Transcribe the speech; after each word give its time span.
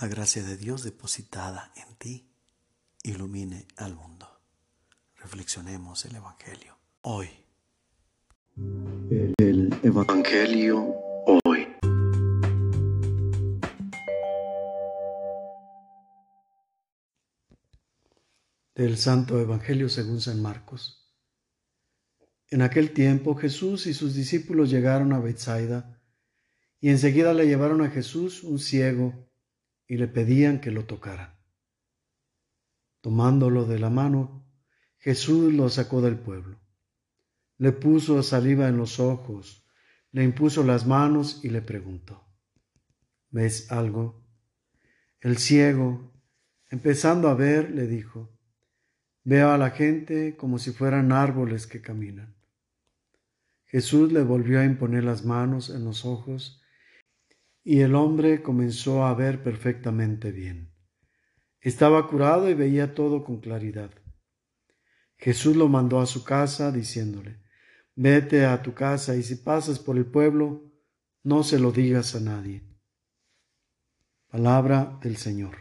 La 0.00 0.06
gracia 0.06 0.44
de 0.44 0.56
Dios 0.56 0.84
depositada 0.84 1.72
en 1.74 1.96
ti 1.96 2.30
ilumine 3.02 3.66
al 3.76 3.96
mundo. 3.96 4.28
Reflexionemos 5.16 6.04
el 6.04 6.14
Evangelio 6.14 6.78
hoy. 7.00 7.28
El 9.38 9.76
Evangelio 9.82 10.94
hoy. 11.44 11.66
Del 18.76 18.96
Santo 18.98 19.40
Evangelio 19.40 19.88
según 19.88 20.20
San 20.20 20.40
Marcos. 20.40 21.12
En 22.50 22.62
aquel 22.62 22.92
tiempo 22.92 23.34
Jesús 23.34 23.88
y 23.88 23.94
sus 23.94 24.14
discípulos 24.14 24.70
llegaron 24.70 25.12
a 25.12 25.18
Bethsaida 25.18 26.00
y 26.80 26.90
enseguida 26.90 27.34
le 27.34 27.48
llevaron 27.48 27.82
a 27.82 27.90
Jesús 27.90 28.44
un 28.44 28.60
ciego 28.60 29.27
y 29.88 29.96
le 29.96 30.06
pedían 30.06 30.60
que 30.60 30.70
lo 30.70 30.84
tocara. 30.84 31.40
Tomándolo 33.00 33.64
de 33.64 33.78
la 33.78 33.88
mano, 33.88 34.44
Jesús 34.98 35.54
lo 35.54 35.70
sacó 35.70 36.02
del 36.02 36.18
pueblo. 36.18 36.60
Le 37.56 37.72
puso 37.72 38.22
saliva 38.22 38.68
en 38.68 38.76
los 38.76 39.00
ojos, 39.00 39.66
le 40.12 40.22
impuso 40.22 40.62
las 40.62 40.86
manos 40.86 41.40
y 41.42 41.48
le 41.48 41.62
preguntó, 41.62 42.22
¿ves 43.30 43.72
algo? 43.72 44.22
El 45.20 45.38
ciego, 45.38 46.12
empezando 46.70 47.28
a 47.28 47.34
ver, 47.34 47.70
le 47.70 47.86
dijo, 47.86 48.30
veo 49.24 49.50
a 49.50 49.58
la 49.58 49.70
gente 49.70 50.36
como 50.36 50.58
si 50.58 50.70
fueran 50.72 51.12
árboles 51.12 51.66
que 51.66 51.80
caminan. 51.80 52.36
Jesús 53.64 54.12
le 54.12 54.22
volvió 54.22 54.60
a 54.60 54.64
imponer 54.64 55.04
las 55.04 55.24
manos 55.24 55.70
en 55.70 55.84
los 55.84 56.04
ojos 56.04 56.62
y 57.70 57.82
el 57.82 57.94
hombre 57.96 58.40
comenzó 58.40 59.04
a 59.04 59.12
ver 59.12 59.42
perfectamente 59.42 60.32
bien. 60.32 60.72
Estaba 61.60 62.08
curado 62.08 62.48
y 62.48 62.54
veía 62.54 62.94
todo 62.94 63.24
con 63.24 63.40
claridad. 63.40 63.90
Jesús 65.18 65.54
lo 65.54 65.68
mandó 65.68 66.00
a 66.00 66.06
su 66.06 66.24
casa 66.24 66.72
diciéndole, 66.72 67.42
Vete 67.94 68.46
a 68.46 68.62
tu 68.62 68.72
casa 68.72 69.16
y 69.16 69.22
si 69.22 69.34
pasas 69.34 69.78
por 69.78 69.98
el 69.98 70.06
pueblo, 70.06 70.72
no 71.24 71.42
se 71.42 71.58
lo 71.58 71.70
digas 71.70 72.14
a 72.14 72.20
nadie. 72.20 72.64
Palabra 74.30 74.98
del 75.02 75.18
Señor. 75.18 75.54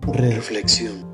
Reflexión. 0.00 1.07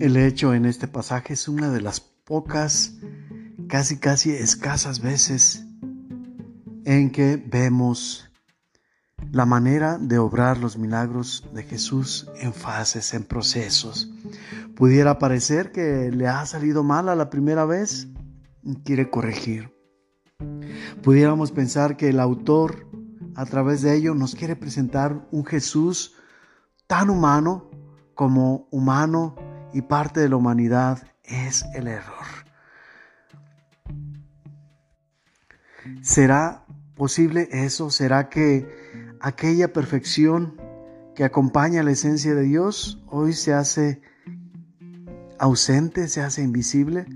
El 0.00 0.16
hecho 0.16 0.54
en 0.54 0.64
este 0.64 0.88
pasaje 0.88 1.34
es 1.34 1.48
una 1.48 1.70
de 1.70 1.82
las 1.82 2.00
pocas, 2.00 2.94
casi 3.68 3.98
casi 3.98 4.30
escasas 4.30 5.00
veces 5.00 5.66
en 6.86 7.10
que 7.10 7.36
vemos 7.36 8.30
la 9.30 9.44
manera 9.44 9.98
de 9.98 10.18
obrar 10.18 10.56
los 10.56 10.78
milagros 10.78 11.46
de 11.52 11.64
Jesús 11.64 12.30
en 12.36 12.54
fases, 12.54 13.12
en 13.12 13.24
procesos. 13.24 14.10
Pudiera 14.74 15.18
parecer 15.18 15.72
que 15.72 16.10
le 16.10 16.26
ha 16.26 16.46
salido 16.46 16.82
mal 16.82 17.10
a 17.10 17.14
la 17.14 17.28
primera 17.28 17.66
vez 17.66 18.08
y 18.62 18.76
quiere 18.76 19.10
corregir. 19.10 19.74
Pudiéramos 21.02 21.52
pensar 21.52 21.98
que 21.98 22.08
el 22.08 22.18
autor 22.18 22.86
a 23.34 23.44
través 23.44 23.82
de 23.82 23.94
ello 23.94 24.14
nos 24.14 24.34
quiere 24.34 24.56
presentar 24.56 25.28
un 25.30 25.44
Jesús 25.44 26.14
tan 26.86 27.10
humano 27.10 27.70
como 28.14 28.68
humano 28.70 29.36
y 29.72 29.82
parte 29.82 30.20
de 30.20 30.28
la 30.28 30.36
humanidad 30.36 31.02
es 31.24 31.64
el 31.74 31.88
error. 31.88 32.26
¿Será 36.02 36.64
posible 36.96 37.48
eso? 37.50 37.90
¿Será 37.90 38.28
que 38.28 39.16
aquella 39.20 39.72
perfección 39.72 40.56
que 41.14 41.24
acompaña 41.24 41.82
la 41.82 41.90
esencia 41.90 42.34
de 42.34 42.42
Dios 42.42 43.02
hoy 43.08 43.32
se 43.32 43.52
hace 43.52 44.00
ausente, 45.38 46.08
se 46.08 46.20
hace 46.20 46.42
invisible? 46.42 47.06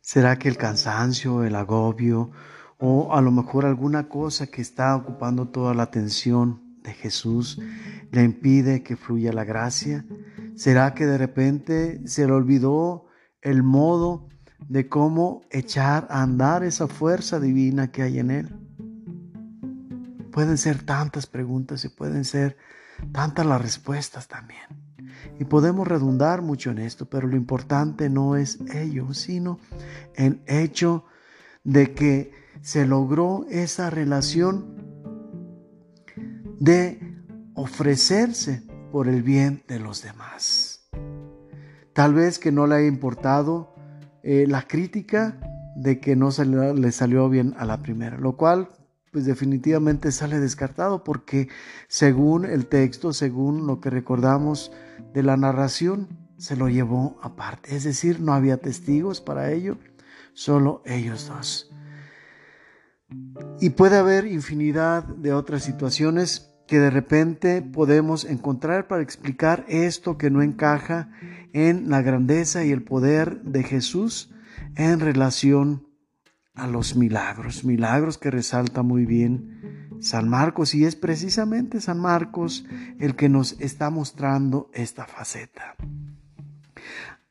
¿Será 0.00 0.38
que 0.38 0.48
el 0.48 0.56
cansancio, 0.56 1.44
el 1.44 1.54
agobio 1.54 2.30
o 2.78 3.14
a 3.14 3.20
lo 3.20 3.30
mejor 3.30 3.64
alguna 3.64 4.08
cosa 4.08 4.48
que 4.48 4.60
está 4.60 4.96
ocupando 4.96 5.48
toda 5.48 5.74
la 5.74 5.84
atención 5.84 6.60
de 6.82 6.92
Jesús 6.92 7.60
le 8.10 8.24
impide 8.24 8.82
que 8.82 8.96
fluya 8.96 9.32
la 9.32 9.44
gracia? 9.44 10.04
¿Será 10.56 10.94
que 10.94 11.06
de 11.06 11.18
repente 11.18 12.00
se 12.06 12.26
le 12.26 12.32
olvidó 12.32 13.06
el 13.40 13.62
modo 13.62 14.28
de 14.68 14.88
cómo 14.88 15.42
echar 15.50 16.06
a 16.10 16.22
andar 16.22 16.62
esa 16.62 16.86
fuerza 16.88 17.40
divina 17.40 17.90
que 17.90 18.02
hay 18.02 18.18
en 18.18 18.30
él? 18.30 18.48
Pueden 20.30 20.58
ser 20.58 20.82
tantas 20.82 21.26
preguntas 21.26 21.84
y 21.84 21.88
pueden 21.88 22.24
ser 22.24 22.56
tantas 23.12 23.46
las 23.46 23.60
respuestas 23.60 24.28
también. 24.28 24.62
Y 25.38 25.44
podemos 25.44 25.86
redundar 25.86 26.42
mucho 26.42 26.70
en 26.70 26.78
esto, 26.78 27.06
pero 27.06 27.26
lo 27.26 27.36
importante 27.36 28.08
no 28.08 28.36
es 28.36 28.58
ello, 28.72 29.12
sino 29.14 29.58
el 30.14 30.42
hecho 30.46 31.04
de 31.64 31.94
que 31.94 32.32
se 32.60 32.86
logró 32.86 33.46
esa 33.48 33.90
relación 33.90 34.76
de 36.60 37.00
ofrecerse 37.54 38.62
por 38.92 39.08
el 39.08 39.22
bien 39.22 39.64
de 39.66 39.80
los 39.80 40.02
demás. 40.02 40.88
Tal 41.94 42.14
vez 42.14 42.38
que 42.38 42.52
no 42.52 42.66
le 42.66 42.76
haya 42.76 42.86
importado 42.86 43.74
eh, 44.22 44.44
la 44.46 44.68
crítica 44.68 45.40
de 45.74 45.98
que 45.98 46.14
no 46.14 46.28
le 46.74 46.92
salió 46.92 47.28
bien 47.30 47.54
a 47.58 47.64
la 47.64 47.78
primera, 47.78 48.18
lo 48.18 48.36
cual 48.36 48.68
pues 49.10 49.24
definitivamente 49.24 50.12
sale 50.12 50.38
descartado 50.38 51.04
porque 51.04 51.48
según 51.88 52.44
el 52.44 52.66
texto, 52.66 53.12
según 53.12 53.66
lo 53.66 53.80
que 53.80 53.90
recordamos 53.90 54.72
de 55.12 55.22
la 55.22 55.36
narración, 55.36 56.08
se 56.38 56.56
lo 56.56 56.68
llevó 56.68 57.18
aparte. 57.22 57.74
Es 57.74 57.84
decir, 57.84 58.20
no 58.20 58.32
había 58.32 58.58
testigos 58.58 59.20
para 59.20 59.52
ello, 59.52 59.78
solo 60.34 60.82
ellos 60.84 61.28
dos. 61.28 61.70
Y 63.60 63.70
puede 63.70 63.96
haber 63.96 64.26
infinidad 64.26 65.04
de 65.04 65.32
otras 65.32 65.62
situaciones 65.62 66.51
que 66.66 66.78
de 66.78 66.90
repente 66.90 67.62
podemos 67.62 68.24
encontrar 68.24 68.88
para 68.88 69.02
explicar 69.02 69.64
esto 69.68 70.16
que 70.18 70.30
no 70.30 70.42
encaja 70.42 71.10
en 71.52 71.90
la 71.90 72.02
grandeza 72.02 72.64
y 72.64 72.70
el 72.70 72.82
poder 72.82 73.42
de 73.42 73.62
Jesús 73.62 74.32
en 74.76 75.00
relación 75.00 75.86
a 76.54 76.66
los 76.66 76.96
milagros, 76.96 77.64
milagros 77.64 78.18
que 78.18 78.30
resalta 78.30 78.82
muy 78.82 79.06
bien 79.06 79.88
San 80.00 80.28
Marcos 80.28 80.74
y 80.74 80.84
es 80.84 80.96
precisamente 80.96 81.80
San 81.80 81.98
Marcos 81.98 82.64
el 82.98 83.14
que 83.14 83.28
nos 83.28 83.60
está 83.60 83.88
mostrando 83.90 84.70
esta 84.74 85.06
faceta. 85.06 85.76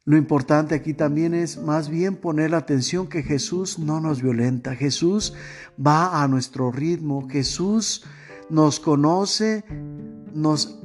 Lo 0.03 0.17
importante 0.17 0.73
aquí 0.73 0.93
también 0.93 1.35
es 1.35 1.61
más 1.61 1.89
bien 1.89 2.15
poner 2.15 2.51
la 2.51 2.57
atención 2.57 3.07
que 3.07 3.21
Jesús 3.21 3.77
no 3.77 3.99
nos 3.99 4.21
violenta, 4.21 4.75
Jesús 4.75 5.35
va 5.77 6.23
a 6.23 6.27
nuestro 6.27 6.71
ritmo, 6.71 7.29
Jesús 7.29 8.03
nos 8.51 8.81
conoce, 8.81 9.63
nos, 10.33 10.77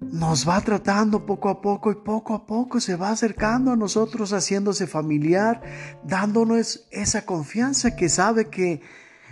nos 0.00 0.48
va 0.48 0.60
tratando 0.60 1.24
poco 1.24 1.48
a 1.48 1.62
poco 1.62 1.92
y 1.92 1.94
poco 1.94 2.34
a 2.34 2.46
poco 2.46 2.80
se 2.80 2.96
va 2.96 3.10
acercando 3.10 3.70
a 3.70 3.76
nosotros, 3.76 4.32
haciéndose 4.32 4.88
familiar, 4.88 5.62
dándonos 6.02 6.88
esa 6.90 7.24
confianza 7.24 7.94
que 7.94 8.08
sabe 8.08 8.50
que 8.50 8.82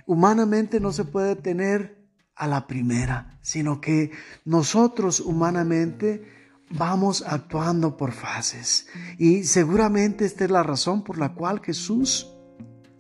humanamente 0.07 0.79
no 0.79 0.93
se 0.93 1.05
puede 1.05 1.35
tener 1.35 2.07
a 2.37 2.47
la 2.47 2.69
primera, 2.69 3.39
sino 3.43 3.81
que 3.81 4.13
nosotros 4.45 5.19
humanamente 5.19 6.23
vamos 6.71 7.25
actuando 7.27 7.97
por 7.97 8.13
fases. 8.13 8.87
Y 9.19 9.43
seguramente 9.45 10.25
esta 10.27 10.45
es 10.45 10.51
la 10.53 10.63
razón 10.63 11.03
por 11.03 11.19
la 11.19 11.35
cual 11.35 11.61
Jesús 11.61 12.31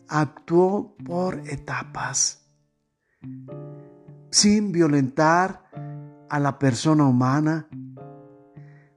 actuó 0.09 0.97
por 1.05 1.49
etapas 1.49 2.44
sin 4.31 4.73
violentar 4.73 5.65
a 6.29 6.41
la 6.41 6.59
persona 6.59 7.05
humana, 7.05 7.69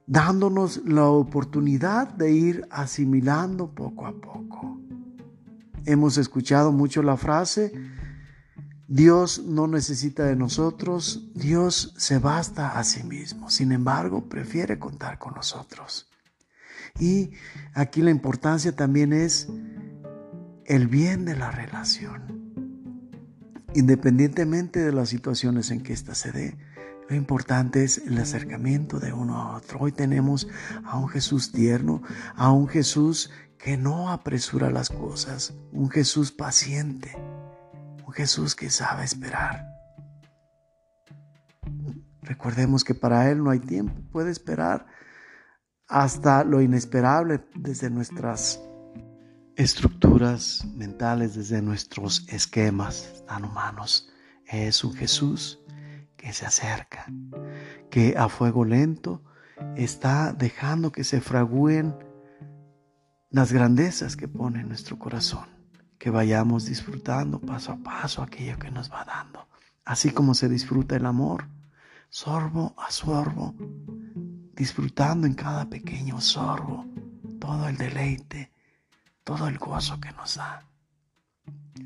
dándonos 0.06 0.82
la 0.84 1.06
oportunidad 1.06 2.08
de 2.08 2.32
ir 2.32 2.66
asimilando 2.70 3.72
poco 3.72 4.06
a 4.06 4.12
poco. 4.20 4.80
Hemos 5.84 6.18
escuchado 6.18 6.72
mucho 6.72 7.02
la 7.02 7.16
frase, 7.16 7.72
Dios 8.88 9.44
no 9.44 9.68
necesita 9.68 10.24
de 10.24 10.34
nosotros, 10.34 11.30
Dios 11.34 11.94
se 11.98 12.18
basta 12.18 12.78
a 12.78 12.84
sí 12.84 13.04
mismo. 13.04 13.48
Sin 13.50 13.70
embargo, 13.70 14.28
prefiere 14.28 14.78
contar 14.78 15.18
con 15.18 15.34
nosotros. 15.34 16.08
Y 16.98 17.30
aquí 17.74 18.02
la 18.02 18.10
importancia 18.10 18.74
también 18.74 19.12
es 19.12 19.48
el 20.64 20.88
bien 20.88 21.24
de 21.24 21.36
la 21.36 21.50
relación 21.50 22.47
independientemente 23.74 24.80
de 24.80 24.92
las 24.92 25.08
situaciones 25.08 25.70
en 25.70 25.82
que 25.82 25.92
ésta 25.92 26.14
se 26.14 26.32
dé. 26.32 26.58
Lo 27.08 27.16
importante 27.16 27.84
es 27.84 27.98
el 27.98 28.18
acercamiento 28.18 29.00
de 29.00 29.12
uno 29.12 29.36
a 29.36 29.56
otro. 29.56 29.78
Hoy 29.80 29.92
tenemos 29.92 30.48
a 30.84 30.98
un 30.98 31.08
Jesús 31.08 31.52
tierno, 31.52 32.02
a 32.36 32.52
un 32.52 32.68
Jesús 32.68 33.30
que 33.58 33.76
no 33.76 34.10
apresura 34.10 34.70
las 34.70 34.90
cosas, 34.90 35.54
un 35.72 35.90
Jesús 35.90 36.32
paciente, 36.32 37.16
un 38.06 38.12
Jesús 38.12 38.54
que 38.54 38.70
sabe 38.70 39.04
esperar. 39.04 39.66
Recordemos 42.22 42.84
que 42.84 42.94
para 42.94 43.30
Él 43.30 43.42
no 43.42 43.50
hay 43.50 43.58
tiempo, 43.58 43.94
puede 44.12 44.30
esperar 44.30 44.86
hasta 45.88 46.44
lo 46.44 46.60
inesperable 46.60 47.40
desde 47.54 47.88
nuestras 47.88 48.60
estructuras 49.58 50.64
mentales, 50.76 51.34
desde 51.34 51.60
nuestros 51.60 52.24
esquemas 52.28 53.24
tan 53.26 53.44
humanos. 53.44 54.08
Es 54.46 54.84
un 54.84 54.94
Jesús 54.94 55.58
que 56.16 56.32
se 56.32 56.46
acerca, 56.46 57.06
que 57.90 58.14
a 58.16 58.28
fuego 58.28 58.64
lento 58.64 59.20
está 59.74 60.32
dejando 60.32 60.92
que 60.92 61.02
se 61.02 61.20
fragúen 61.20 61.92
las 63.30 63.52
grandezas 63.52 64.16
que 64.16 64.28
pone 64.28 64.60
en 64.60 64.68
nuestro 64.68 64.96
corazón, 64.96 65.48
que 65.98 66.10
vayamos 66.10 66.66
disfrutando 66.66 67.40
paso 67.40 67.72
a 67.72 67.78
paso 67.78 68.22
aquello 68.22 68.60
que 68.60 68.70
nos 68.70 68.92
va 68.92 69.04
dando, 69.04 69.48
así 69.84 70.10
como 70.10 70.34
se 70.34 70.48
disfruta 70.48 70.94
el 70.94 71.04
amor, 71.04 71.48
sorbo 72.10 72.76
a 72.78 72.92
sorbo, 72.92 73.56
disfrutando 74.54 75.26
en 75.26 75.34
cada 75.34 75.68
pequeño 75.68 76.20
sorbo 76.20 76.86
todo 77.40 77.68
el 77.68 77.76
deleite, 77.76 78.52
todo 79.28 79.46
el 79.46 79.58
gozo 79.58 80.00
que 80.00 80.10
nos 80.12 80.36
da. 80.36 80.64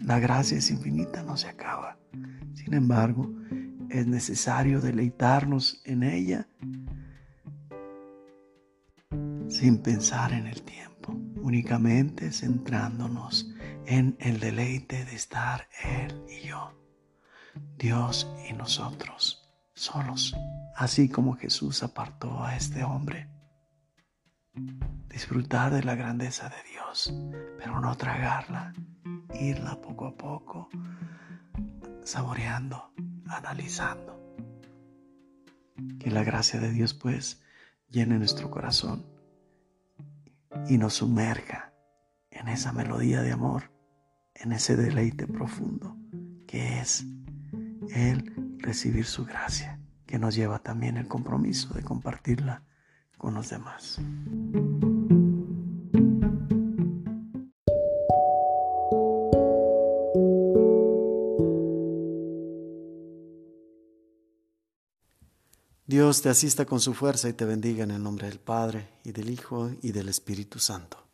La 0.04 0.20
gracia 0.20 0.58
es 0.58 0.70
infinita, 0.70 1.24
no 1.24 1.36
se 1.36 1.48
acaba. 1.48 1.98
Sin 2.54 2.72
embargo, 2.72 3.34
es 3.90 4.06
necesario 4.06 4.80
deleitarnos 4.80 5.82
en 5.84 6.04
ella 6.04 6.46
sin 9.48 9.82
pensar 9.82 10.32
en 10.32 10.46
el 10.46 10.62
tiempo, 10.62 11.14
únicamente 11.40 12.30
centrándonos 12.30 13.52
en 13.86 14.16
el 14.20 14.38
deleite 14.38 15.04
de 15.04 15.16
estar 15.16 15.66
Él 15.82 16.22
y 16.28 16.46
yo, 16.46 16.72
Dios 17.76 18.32
y 18.48 18.52
nosotros, 18.52 19.50
solos, 19.74 20.36
así 20.76 21.08
como 21.08 21.34
Jesús 21.34 21.82
apartó 21.82 22.44
a 22.44 22.54
este 22.54 22.84
hombre. 22.84 23.28
Disfrutar 25.08 25.74
de 25.74 25.82
la 25.82 25.96
grandeza 25.96 26.48
de 26.48 26.70
Dios, 26.70 26.71
pero 27.58 27.80
no 27.80 27.96
tragarla, 27.96 28.72
irla 29.34 29.80
poco 29.80 30.06
a 30.06 30.16
poco, 30.16 30.68
saboreando, 32.04 32.92
analizando. 33.26 34.20
Que 35.98 36.10
la 36.10 36.22
gracia 36.22 36.60
de 36.60 36.70
Dios 36.70 36.92
pues 36.94 37.42
llene 37.88 38.18
nuestro 38.18 38.50
corazón 38.50 39.06
y 40.68 40.76
nos 40.76 40.94
sumerja 40.94 41.72
en 42.30 42.48
esa 42.48 42.72
melodía 42.72 43.22
de 43.22 43.32
amor, 43.32 43.72
en 44.34 44.52
ese 44.52 44.76
deleite 44.76 45.26
profundo 45.26 45.96
que 46.46 46.80
es 46.80 47.06
el 47.94 48.58
recibir 48.58 49.06
su 49.06 49.24
gracia, 49.24 49.80
que 50.06 50.18
nos 50.18 50.34
lleva 50.34 50.58
también 50.58 50.98
el 50.98 51.08
compromiso 51.08 51.72
de 51.72 51.82
compartirla 51.82 52.62
con 53.16 53.32
los 53.32 53.48
demás. 53.48 53.98
Dios 65.92 66.22
te 66.22 66.30
asista 66.30 66.64
con 66.64 66.80
su 66.80 66.94
fuerza 66.94 67.28
y 67.28 67.34
te 67.34 67.44
bendiga 67.44 67.84
en 67.84 67.90
el 67.90 68.02
nombre 68.02 68.26
del 68.26 68.38
Padre, 68.38 68.88
y 69.04 69.12
del 69.12 69.28
Hijo, 69.28 69.70
y 69.82 69.92
del 69.92 70.08
Espíritu 70.08 70.58
Santo. 70.58 71.11